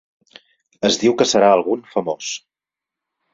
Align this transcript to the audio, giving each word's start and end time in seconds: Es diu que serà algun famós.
Es 0.89 0.97
diu 1.03 1.15
que 1.19 1.27
serà 1.33 1.51
algun 1.57 1.85
famós. 1.93 2.31